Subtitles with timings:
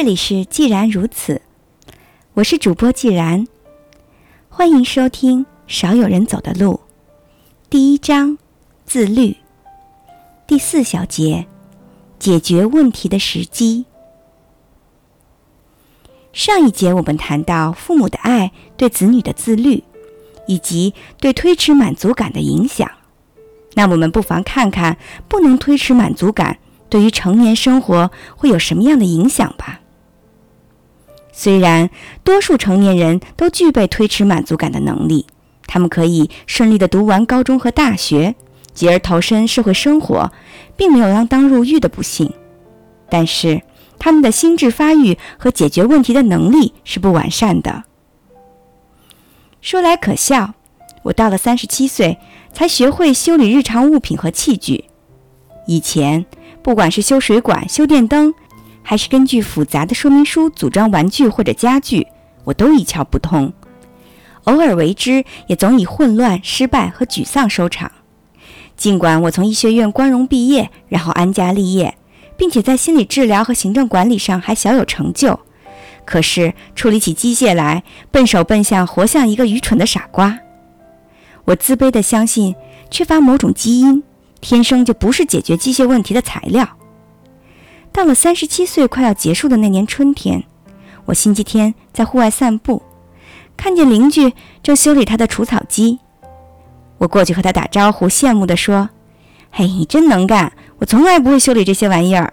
[0.00, 1.42] 这里是既然如此，
[2.34, 3.48] 我是主播既然，
[4.48, 6.74] 欢迎收听《少有人走的路》
[7.68, 8.38] 第一章
[8.86, 9.36] 自律
[10.46, 11.48] 第四小节
[12.16, 13.86] 解决问题的时机。
[16.32, 19.82] 上一节我们谈到父母的爱对子女的自律，
[20.46, 22.88] 以及对推迟满足感的影响。
[23.74, 26.58] 那我们不妨看看不能推迟满足感
[26.88, 29.80] 对于成年生活会有什么样的影响吧。
[31.38, 31.88] 虽然
[32.24, 35.24] 多数成年人都具备推迟满足感的能力，
[35.68, 38.34] 他们可以顺利的读完高中和大学，
[38.74, 40.32] 继而投身社会生活，
[40.76, 42.32] 并没有锒铛入狱的不幸，
[43.08, 43.62] 但是。
[44.00, 47.82] 他们的心智发育和解决问题的能力是不完善的。
[49.60, 50.54] 说来可笑，
[51.02, 52.16] 我到了三十七岁
[52.52, 54.84] 才学会修理日常物品和器具。
[55.66, 56.24] 以前，
[56.62, 58.32] 不管是修水管、修电灯，
[58.82, 62.06] 还是根据复杂的说明书组装玩具或者家具，
[62.44, 63.52] 我都一窍不通。
[64.44, 67.90] 偶尔为之，也总以混乱、失败和沮丧收场。
[68.76, 71.94] 尽管我从医学院光荣毕业，然后安家立业。
[72.38, 75.40] 并且在心理治疗和行政管理上还小有成就，
[76.04, 80.38] 可是处理起机械来，笨手笨脚，活像一个愚蠢的傻瓜。
[81.46, 82.54] 我自卑地相信，
[82.92, 84.04] 缺乏某种基因，
[84.40, 86.64] 天生就不是解决机械问题的材料。
[87.98, 90.44] 到了三十七岁快要结束的那年春天，
[91.06, 92.80] 我星期天在户外散步，
[93.56, 94.32] 看见邻居
[94.62, 95.98] 正修理他的除草机，
[96.98, 98.88] 我过去和他打招呼，羡慕地说
[99.50, 102.32] ：“嘿，你真能干。”我从来不会修理这些玩意儿，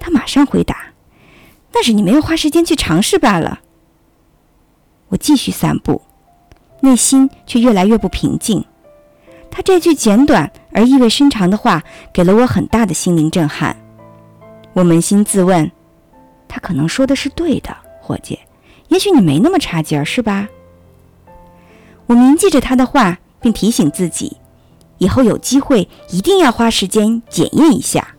[0.00, 0.86] 他马上回答
[1.72, 3.60] ：“那是你没有花时间去尝试罢了。”
[5.10, 6.02] 我继续散步，
[6.80, 8.64] 内心却越来越不平静。
[9.52, 13.76] 他这句简短而意味深长的话给了我很大的心灵震撼。
[14.74, 15.70] 我扪心自问：
[16.46, 18.38] 他可能说的是对的，伙计，
[18.88, 20.48] 也许你没那么差劲儿，是吧？
[22.06, 24.36] 我铭记着他的话，并提醒自己。
[24.98, 28.14] 以后有机会一定要花时间检验一下。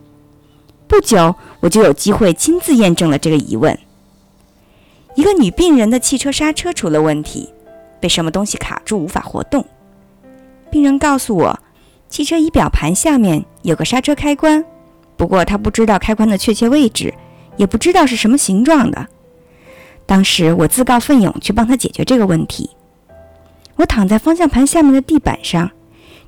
[0.86, 3.78] 不久，我就有机会亲自验证了这个疑问。
[5.14, 7.48] 一个女病人的汽车刹车出了问题，
[8.00, 9.64] 被什么东西卡住，无法活动。
[10.70, 11.58] 病人告诉我，
[12.08, 14.64] 汽车仪表盘下面有个刹车开关，
[15.16, 17.14] 不过他不知道开关的确切位置，
[17.56, 19.06] 也不知道是什么形状的。
[20.04, 22.70] 当时我自告奋勇去帮他解决这个问题。
[23.76, 25.70] 我躺在方向盘下面的地板上。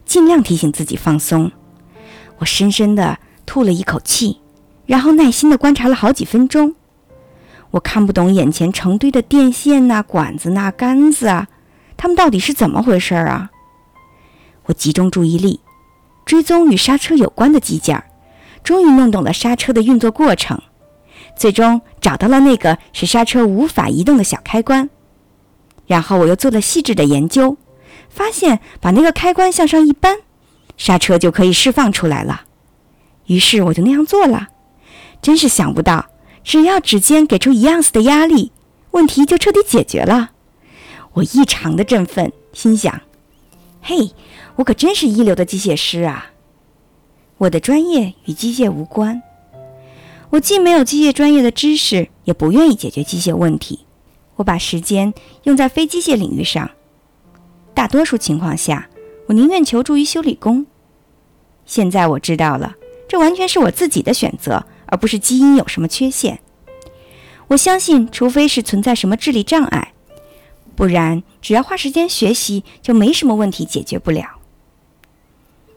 [0.04, 1.52] 尽量提醒自己放松。
[2.38, 4.40] 我深深地吐了一口气，
[4.86, 6.74] 然后耐心地观察了好几分钟。
[7.72, 11.48] 我看不懂眼前成堆的电线呐、管子呐、杆子啊，
[11.98, 13.50] 它们到底是怎么回事啊？
[14.64, 15.60] 我集中注意力，
[16.24, 18.02] 追踪与刹车有关的机件，
[18.68, 20.60] 终于弄懂了刹车的运作过程。
[21.34, 24.90] 最终找到了那个使刹车无法移动的小开关。
[25.86, 27.56] 然后我又做了细致的研究。
[28.10, 30.18] 发现把那个开关向上一扳，
[30.76, 32.42] 刹车就可以释放出来了。
[33.24, 34.48] 于是我就那样做了。
[35.22, 36.10] 真是想不到，
[36.44, 38.52] 只要指尖给出一样子的压力，
[38.90, 40.32] 问题就彻底解决了。
[41.14, 43.00] 我异常的振奋，心想
[43.80, 44.10] ：“嘿，
[44.56, 46.32] 我可真是一流的机械师啊！”
[47.38, 49.22] 我的专业与机械无关，
[50.30, 53.86] 我既没有机械专业的知识，也不愿意解决机械问题。
[54.36, 56.68] 我把时间用在非机械领域上。
[57.74, 58.88] 大多数情况下，
[59.26, 60.66] 我宁愿求助于修理工。
[61.64, 62.74] 现在我知道了，
[63.08, 66.40] 这完全是我自己的选择，而不是基因有什么缺陷。
[67.46, 69.92] 我相信，除非是存在什么智力障碍，
[70.74, 74.37] 不然只要花时间学习，就没什么问题解决不了。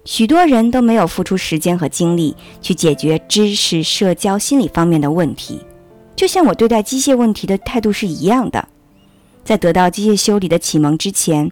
[0.04, 5.62] 许多人都没有付出时间和精力去解决知识、社交、心理方面的问题，
[6.16, 8.68] 就像我对待机械问题的态度是一样的。
[9.44, 11.52] 在得到机械修理的启蒙之前。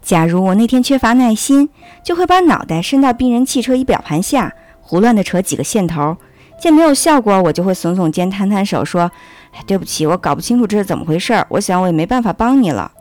[0.00, 1.68] 假如我那天缺乏耐心，
[2.04, 6.16] 就会把脑袋伸到病人汽车仪表盘下，胡乱地扯几个线头，
[6.60, 9.10] 见没有效果，我就会耸耸肩、摊摊手，说
[9.52, 11.44] ：“哎，对不起，我搞不清楚这是怎么回事。
[11.48, 12.92] 我想我也没办法帮你了。”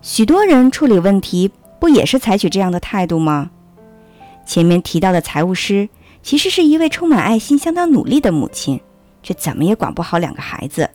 [0.00, 3.50] 许多人处理问题不也是采取这样的态度吗？
[4.48, 5.90] 前面提到的财务师
[6.22, 8.80] 其实是一位充满爱心、相当努力的母亲，
[9.22, 10.88] 却怎么也管不好两个孩子。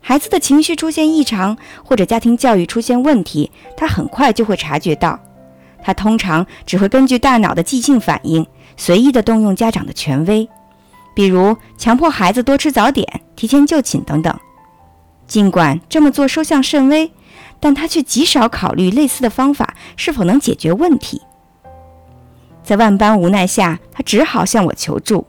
[0.00, 5.18] 孩子的情绪出现异常，或者家庭教育出现问题，他很快就会察觉到。
[5.82, 8.46] 他通常只会根据大脑的即兴反应，
[8.76, 10.48] 随意地动用家长的权威，
[11.16, 13.04] 比如强迫孩子多吃早点、
[13.34, 14.32] 提前就寝等等。
[15.26, 17.10] 尽管这么做收效甚微，
[17.58, 21.20] 但他却极少考虑类似的方法是否能解决问题。
[22.68, 25.26] 在万般无奈下，他只好向我求助，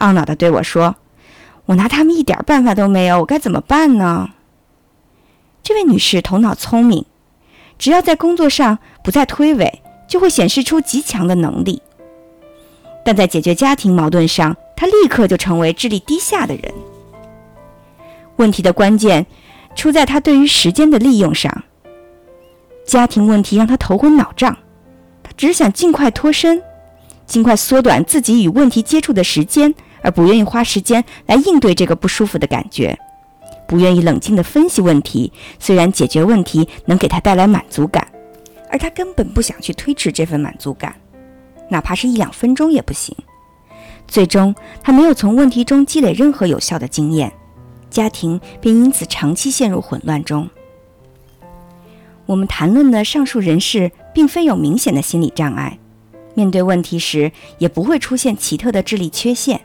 [0.00, 0.96] 懊恼地对我说。
[1.66, 4.30] 我拿他们一点办法都没有，我该怎么办呢？
[5.62, 7.06] 这位女士头脑聪明，
[7.78, 9.72] 只要在工作上不再推诿，
[10.08, 11.80] 就会显示出极强的能力。
[13.04, 16.74] 但在解决家庭矛盾上，她立刻就成为智力低下的人。
[18.34, 19.26] 问题的关键
[19.76, 21.62] 出在她对于时间的利用上。
[22.84, 24.58] 家庭问题让她头昏脑胀，
[25.36, 26.62] 只想尽快脱身，
[27.26, 32.98] 尽快缩短自己与问题接触的时间，而不愿意花时间来应对这个不舒服的感觉，
[33.66, 35.32] 不愿意冷静地分析问题。
[35.58, 38.06] 虽然解决问题能给他带来满足感，
[38.70, 40.94] 而他根本不想去推迟这份满足感，
[41.68, 43.16] 哪怕是一两分钟也不行。
[44.06, 47.32] 最终，他没有从问题中积累任何有效的经验，
[47.90, 50.48] 家庭便因此长期陷入混乱中。
[52.26, 55.78] 我们谈论的上述人士，并非有明显的心理障碍，
[56.34, 59.60] 面对问题时也不会出现奇特的智力缺陷。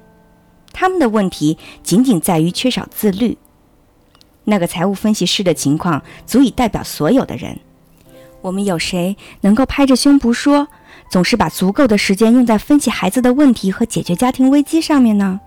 [0.74, 3.38] 他们的问题仅仅在于缺少自律。
[4.46, 7.60] 那个财务分析师的情况足以代表所有的人。
[8.42, 10.68] 我们有谁能够拍着胸脯说，
[11.12, 15.42] 总是把足够的时间用在分析孩子的问题和解决家庭危机上面呢？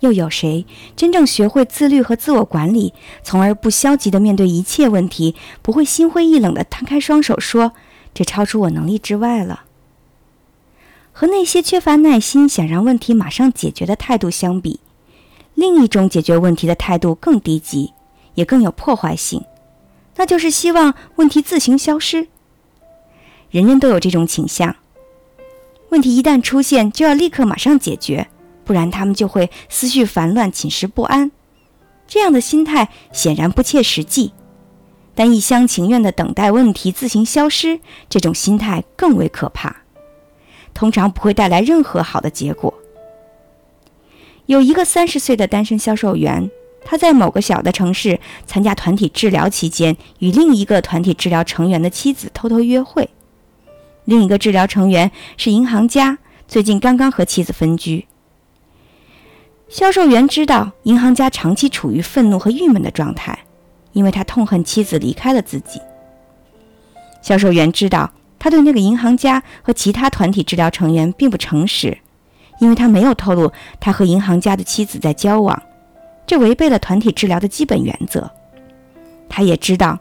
[0.00, 0.64] 又有谁
[0.94, 2.92] 真正学会自律和自我管理，
[3.24, 7.72] 从而不消极地面对一切问题，不会心灰意冷地摊开双手说
[8.18, 9.66] ：“这超出我能力之外了。”
[11.14, 14.80] 和那些缺乏耐心、想让问题马上解决的态度相比，
[15.54, 17.92] 另一种解决问题的态度更低级，
[18.34, 19.44] 也更有破坏性，
[20.16, 22.26] 那就是希望问题自行消失。
[23.50, 24.74] 人人都有这种倾向，
[25.90, 28.26] 问题一旦出现，就要立刻马上解决。
[28.64, 31.30] 不然，他们就会思绪烦乱、寝食不安。
[32.08, 34.32] 这样的心态显然不切实际。
[35.18, 39.78] 但一厢情愿地等待问题自行消失，这种心态更为可怕，
[40.72, 42.72] 通常不会带来任何好的结果。
[44.46, 46.48] 有一个三十岁的单身销售员，
[46.84, 53.10] 他在某个小的城市参加团体治疗期间，与另一个团体治疗成员的妻子偷偷约会。
[54.04, 58.06] 另一个治疗成员是银行家，最近刚刚和妻子分居。
[59.68, 63.36] 销售员知道银行家长期处于愤怒和郁闷的状态，
[63.98, 65.80] 因为他痛恨妻子离开了自己。
[67.20, 68.08] 销售员知道
[68.38, 71.98] 他对那个银行家和其他团体治疗成员并不诚实，
[72.60, 73.50] 因为他没有透露
[73.80, 75.60] 他和银行家的妻子在交往，
[76.28, 78.30] 这违背了团体治疗的基本原则。
[79.28, 79.98] 他也知道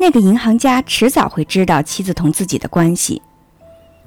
[0.00, 3.22] 那个银行家迟早会知道妻子同自己的关系。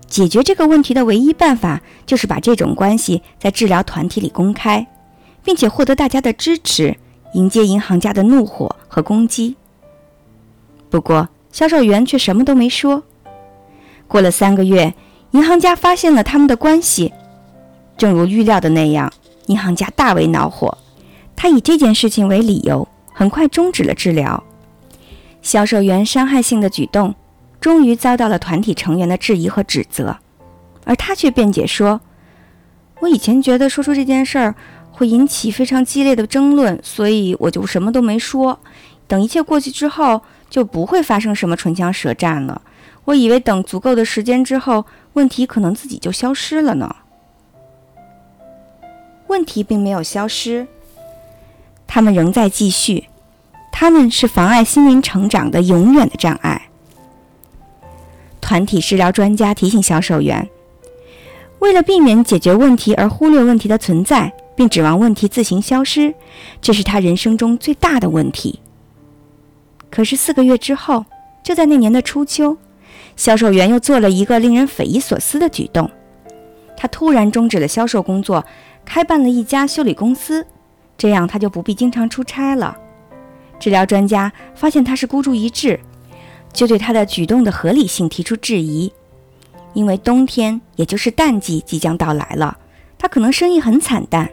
[0.08, 4.86] 解决这个问题的唯一办法，就是把这种关系在治疗团体里公开，
[5.42, 6.98] 并且获得大家的支持，
[7.36, 9.56] 迎接银行家的怒火和攻击。
[10.90, 13.04] 不过，销售员却什么都没说。
[14.10, 14.94] 过了三个月，
[15.32, 17.14] 银行家发现了他们的关系，
[17.96, 19.10] 正如预料的那样，
[19.46, 20.78] 银行家大为恼火，
[21.38, 24.44] 他以这件事情为理由，很快终止了治疗。
[25.42, 27.16] 销售员伤害性的举动。
[27.62, 30.16] 终于遭到了团体成员的质疑和指责，
[30.86, 32.00] 而他却辩解说
[33.02, 34.56] ：“我以前觉得说出这件事儿
[35.00, 38.60] 会引起非常激烈的争论，所以我就什么都没说。
[39.08, 42.62] 等一切过去之后，就不会发生什么唇枪舌战了。
[43.06, 46.94] 我以为等足够的时间之后，问题可能自己就消失了呢。
[49.28, 50.68] 问题并没有消失，
[51.88, 53.06] 他们仍在继续，
[53.72, 56.64] 他们是妨碍心灵成长的永远的障碍。”
[58.42, 60.50] 团体治疗专家提醒销售员
[61.60, 66.14] ：“为了避免解决问题而忽略问题的存在，并指望问题自行消失，
[66.60, 68.60] 这是他人生中最大的问题。”
[69.90, 71.06] 可是四个月之后，
[71.42, 72.58] 就在那年的初秋，
[73.16, 75.90] 销售员又做了一个令人匪夷所思的举动：
[76.76, 78.44] 他突然终止了销售工作，
[78.84, 80.46] 开办了一家修理公司，
[80.98, 82.76] 这样他就不必经常出差了。
[83.62, 85.80] 治疗专家发现他是孤注一掷。
[86.52, 88.92] 就对他的举动的合理性提出质疑，
[89.74, 92.58] 因为冬天，也就是淡季即将到来了，
[92.98, 94.30] 他可能生意很惨淡。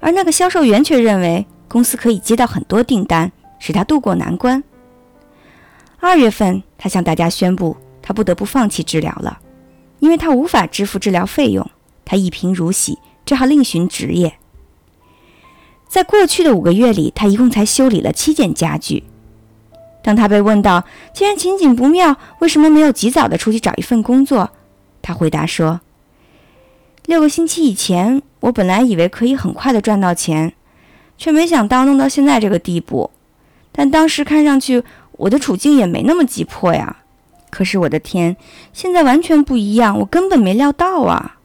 [0.00, 4.62] 而那个销售员却认为公司可以接到很多订单，使他渡过难关。
[5.98, 9.40] 二月份，他向大家宣布，他不得不放弃治疗了，
[9.98, 11.68] 因为他无法支付治疗费用，
[12.04, 14.34] 他一贫如洗，只好另寻职业。
[15.88, 19.04] 在过去的五个月里，他一共才修理了七件家具。
[20.02, 24.50] 当他被问到既然情景不妙，为什么没有及早的出去找一份工作？
[25.02, 25.80] 他回答说
[27.06, 30.52] ：“六个星期以前，我本来以为可以很快的赚到钱，
[31.18, 33.10] 却没想到弄到现在这个地步。
[33.72, 36.98] 但当时看上去我的处境也没那么急迫呀。
[37.50, 38.36] 可是我的天，
[38.72, 41.38] 现在完全不一样，我根本没料到啊！”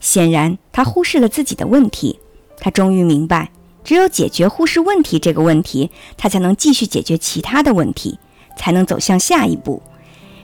[0.00, 2.18] 显然，他忽视了自己的问题，
[2.58, 3.50] 他终于明白，
[3.84, 8.18] 只有解决忽视问题这个问题，他才能继续解决其他的问题，
[8.56, 9.82] 才能走向下一步。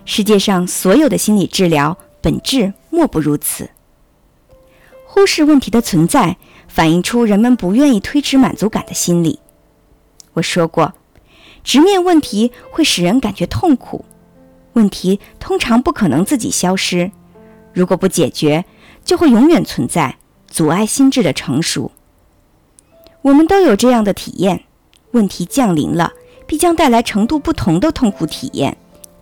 [0.04, 3.70] 世界上所有的心理治疗本质莫不如此。
[5.18, 6.36] 忽视问题的存在，
[6.68, 9.40] 反映出人们不愿意推迟满足感的心理。
[10.34, 10.94] 我说过，
[11.64, 14.04] 直面问题会使人感觉痛苦，
[14.74, 17.10] 问题通常不可能自己消失，
[17.72, 18.64] 如果不解决，
[19.04, 21.90] 就会永远存在，阻碍心智的成熟。
[23.22, 24.62] 我们都有这样的体验：
[25.10, 26.12] 问题降临了，
[26.46, 28.76] 必将带来程度不同的痛苦体验。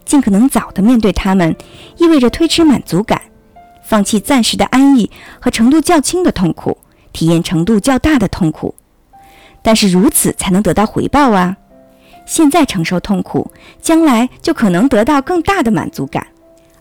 [0.04, 1.56] 尽可能早的面对他们，
[1.96, 3.22] 意味着推迟满足感，
[3.86, 5.08] 放弃暂时的安逸
[5.40, 6.76] 和程度较轻的痛苦，
[7.12, 8.74] 体验程度较大的痛苦。
[9.62, 11.56] 但是如此才能得到回报啊！
[12.26, 16.24] 现在承受痛苦，将来就可能得到更大的满足感；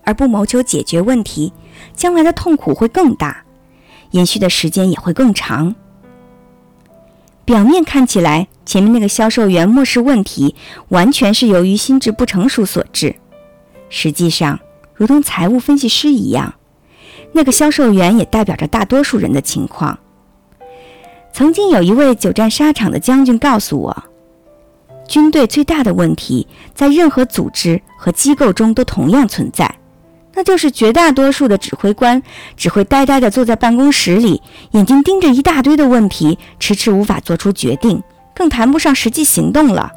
[0.03, 1.53] 而不谋求解决问题，
[1.95, 3.43] 将来的痛苦会更大，
[4.09, 5.75] 延续的时间也会更长。
[7.43, 10.55] 表面看起来，前面那个销售员漠视问题，
[10.87, 13.15] 完全是由于心智不成熟所致。
[13.89, 14.59] 实际上，
[14.95, 16.55] 如同财务分析师一样，
[17.35, 19.99] 那个销售员也代表着大多数人的情况。
[21.33, 24.03] 曾经有一位久战沙场的将军告诉我，
[25.05, 29.75] 军队最大的问题，在任何组织和机构中都同样存在。
[30.33, 32.23] 那就是绝大多数的指挥官
[32.55, 38.01] 只会呆呆地坐在办公室里，眼睛盯着一大堆的问题，迟迟无法做出决定，
[38.33, 39.91] 更谈不上实际行动了。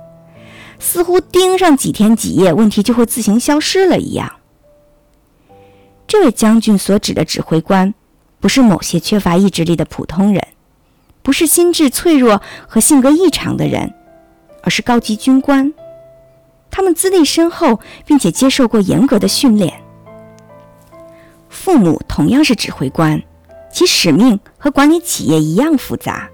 [0.80, 4.32] 似乎盯上几天几夜，问题就会自行消失了一样。
[6.08, 7.92] 这位将军所指的指挥官，
[8.40, 10.42] 不是某些缺乏意志力的普通人，
[11.22, 13.92] 不是心智脆弱和性格异常的人，
[14.62, 15.72] 而是高级军官。
[16.70, 19.82] 他们资历深厚，并且接受过严格的训练。
[21.50, 23.22] 父母同样是指挥官，
[23.70, 26.30] 其使命和管理企业一样复杂。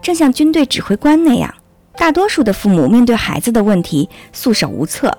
[0.00, 1.54] 正像军队指挥官那样，
[1.98, 5.18] 大多数的父母面对孩子的问题束手无策，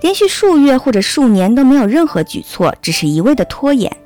[0.00, 3.96] 连续数月或者数年都没有任何举措，只是一味的拖延。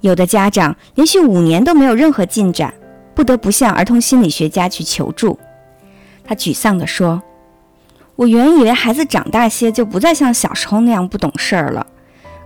[0.00, 2.72] 有的家长连续五年都没有任何进展，
[3.14, 5.38] 不得不向儿童心理学家去求助。
[6.22, 7.22] 他沮丧地说
[8.16, 11.86] ：“我原以为孩子长大些就不再像小时候那样不懂事儿了。”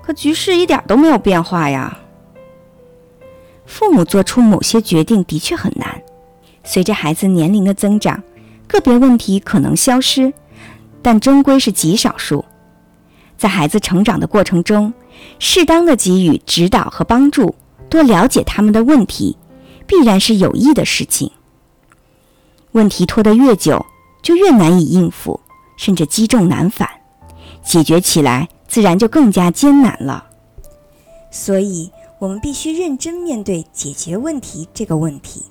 [0.03, 1.99] 可局势一点都没有变化呀。
[3.67, 6.03] 父母做出某些决定的确很难。
[6.65, 8.23] 随着孩子年龄的增长，
[8.67, 10.33] 个别问题可能消失，
[11.03, 12.45] 但终归是极少数。
[13.41, 14.93] 在孩子成长的过程中，
[15.39, 17.55] 适当的给予指导和帮助，
[17.89, 19.39] 多了解他们的问题，
[19.87, 21.31] 必然是有益的事情。
[22.73, 23.87] 问题拖得越久，
[24.23, 25.41] 就越难以应付，
[25.79, 26.87] 甚至积重难返，
[27.65, 28.47] 解决起来。
[28.69, 30.27] 自然就更加艰难了，
[31.33, 35.47] 所以我们必须认真面对解决问题这个问题。